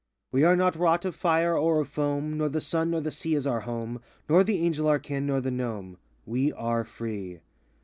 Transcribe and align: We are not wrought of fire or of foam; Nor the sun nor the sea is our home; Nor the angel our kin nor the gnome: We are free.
We 0.31 0.43
are 0.43 0.55
not 0.55 0.75
wrought 0.75 1.05
of 1.05 1.13
fire 1.13 1.55
or 1.55 1.79
of 1.79 1.87
foam; 1.89 2.35
Nor 2.39 2.49
the 2.49 2.59
sun 2.59 2.89
nor 2.89 3.01
the 3.01 3.11
sea 3.11 3.35
is 3.35 3.45
our 3.45 3.59
home; 3.59 4.01
Nor 4.27 4.43
the 4.43 4.59
angel 4.65 4.87
our 4.87 4.97
kin 4.97 5.27
nor 5.27 5.41
the 5.41 5.51
gnome: 5.51 5.99
We 6.25 6.51
are 6.53 6.83
free. 6.83 7.41